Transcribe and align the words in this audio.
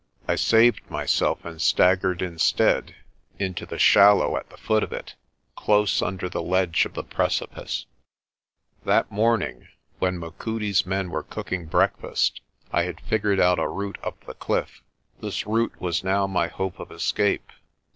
I 0.27 0.33
saved 0.33 0.89
myself 0.89 1.45
and 1.45 1.61
staggered 1.61 2.23
instead 2.23 2.95
into 3.37 3.67
the 3.67 3.77
shallow 3.77 4.35
at 4.35 4.49
the 4.49 4.57
foot 4.57 4.81
of 4.81 4.91
it, 4.91 5.13
close 5.55 6.01
under 6.01 6.27
the 6.27 6.41
ledge 6.41 6.85
of 6.85 6.95
the 6.95 7.03
precipice. 7.03 7.85
210 8.83 8.83
PRESTER 8.83 8.83
JOHN 8.83 8.95
That 8.95 9.15
morning, 9.15 9.67
when 9.99 10.17
Machudi's 10.17 10.87
men 10.87 11.11
were 11.11 11.21
cooking 11.21 11.67
break 11.67 11.95
fast, 11.99 12.41
I 12.73 12.81
had 12.85 12.99
figured 13.01 13.39
out 13.39 13.59
a 13.59 13.67
route 13.67 13.99
up 14.01 14.25
the 14.25 14.33
cliff. 14.33 14.81
This 15.19 15.45
route 15.45 15.79
was 15.79 16.03
now 16.03 16.25
my 16.25 16.47
hope 16.47 16.79
of 16.79 16.89
escape. 16.91 17.51